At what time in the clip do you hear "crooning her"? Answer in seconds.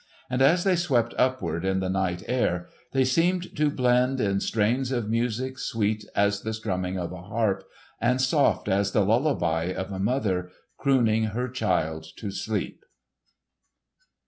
10.79-11.47